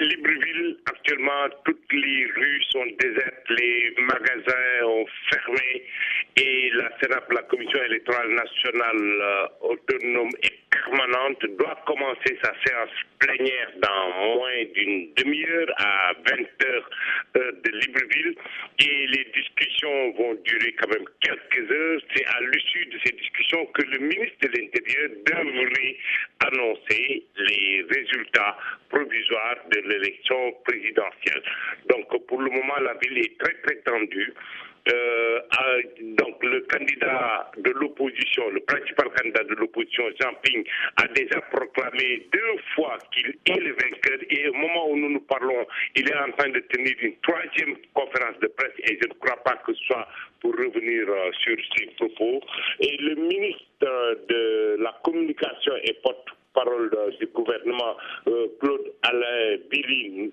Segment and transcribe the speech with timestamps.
[0.00, 5.82] Libreville, actuellement, toutes les rues sont désertes, les magasins ont fermé
[6.36, 12.90] et la CENAP, la Commission électorale nationale euh, autonome et permanente, doit commencer sa séance
[13.18, 16.90] plénière dans moins d'une demi-heure à 20 heures
[17.36, 18.34] euh, de Libreville
[18.78, 22.00] et les discussions vont durer quand même quelques heures.
[22.14, 25.96] C'est à l'issue de ces discussions que le ministre de l'Intérieur devrait
[26.46, 26.61] annoncer
[29.70, 31.42] de l'élection présidentielle.
[31.88, 34.32] Donc pour le moment, la ville est très très tendue.
[34.88, 35.40] Euh,
[36.18, 40.64] donc le candidat de l'opposition, le principal candidat de l'opposition, Jean Ping,
[40.96, 45.20] a déjà proclamé deux fois qu'il est le vainqueur et au moment où nous nous
[45.20, 49.14] parlons, il est en train de tenir une troisième conférence de presse et je ne
[49.14, 50.08] crois pas que ce soit
[50.40, 52.40] pour revenir euh, sur ses propos.
[52.80, 53.62] Et le ministre
[54.28, 57.96] de la communication et porte parole du gouvernement,
[58.28, 58.46] euh,
[59.12, 60.32] Alain Billy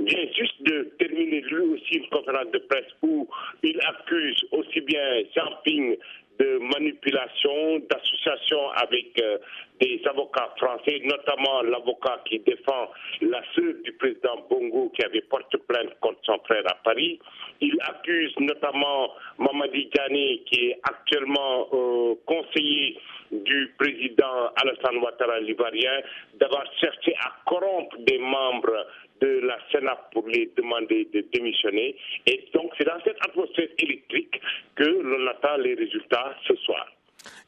[0.00, 3.28] vient juste de terminer lui aussi une conférence de presse où
[3.62, 5.96] il accuse aussi bien Jean Ping
[6.40, 9.38] de manipulation, d'association avec euh,
[9.80, 12.90] des avocats français, notamment l'avocat qui défend
[13.20, 17.18] la sœur du président Bongo qui avait porté plainte contre son frère à Paris.
[17.60, 22.98] Il accuse notamment Mamadi Diané qui est actuellement euh, conseiller
[23.30, 26.00] du président Alassane Ouattara l'ivoirien
[26.40, 28.86] d'avoir cherché à corrompre des membres
[29.20, 31.96] de la Sénat pour les demander de démissionner.
[32.26, 34.40] Et donc c'est dans cette atmosphère électrique
[34.76, 36.86] que l'on attend les résultats ce soir.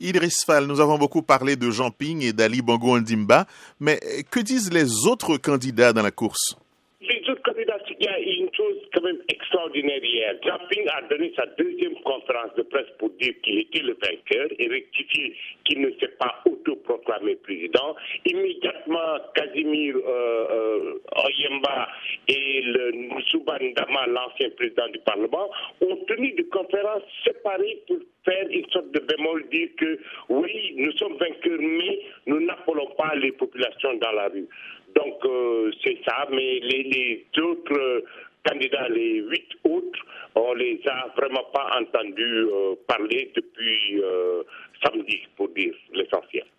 [0.01, 3.45] Idriss Fall, nous avons beaucoup parlé de Jean Ping et d'Ali Bongo Ndimba,
[3.81, 3.99] mais
[4.31, 6.57] que disent les autres candidats dans la course?
[7.03, 10.35] Les autres candidats, il y a une chose quand même extraordinaire hier.
[10.43, 14.49] Jean Ping a donné sa deuxième conférence de presse pour dire qu'il était le vainqueur
[14.59, 17.95] et rectifier qu'il ne s'est pas autoproclamé président.
[18.25, 21.89] Immédiatement, Casimir euh, euh, Oyemba
[22.29, 25.51] et le Ndama, l'ancien président du Parlement,
[25.83, 29.99] ont tenu des conférences séparées pour faire une sorte de bémol, dire que
[30.29, 34.47] oui, nous sommes vainqueurs, mais nous n'appelons pas les populations dans la rue.
[34.95, 38.05] Donc euh, c'est ça, mais les, autres
[38.47, 40.01] candidats, les huit autres,
[40.35, 44.43] on les a vraiment pas entendus euh, parler depuis euh,
[44.83, 46.45] samedi, pour dire l'essentiel.